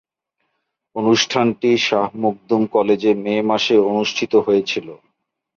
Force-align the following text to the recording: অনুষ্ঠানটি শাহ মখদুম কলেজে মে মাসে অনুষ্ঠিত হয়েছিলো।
অনুষ্ঠানটি 0.95 1.71
শাহ 1.87 2.07
মখদুম 2.15 2.61
কলেজে 2.73 3.11
মে 3.23 3.35
মাসে 3.41 3.75
অনুষ্ঠিত 3.89 4.33
হয়েছিলো। 4.45 4.93